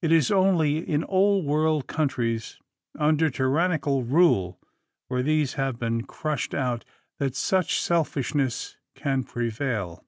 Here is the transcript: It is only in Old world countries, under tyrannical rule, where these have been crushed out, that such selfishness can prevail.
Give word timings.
It 0.00 0.10
is 0.10 0.30
only 0.30 0.78
in 0.78 1.04
Old 1.04 1.44
world 1.44 1.86
countries, 1.86 2.58
under 2.98 3.28
tyrannical 3.28 4.04
rule, 4.04 4.58
where 5.08 5.22
these 5.22 5.52
have 5.60 5.78
been 5.78 6.04
crushed 6.06 6.54
out, 6.54 6.86
that 7.18 7.36
such 7.36 7.78
selfishness 7.78 8.78
can 8.94 9.22
prevail. 9.22 10.02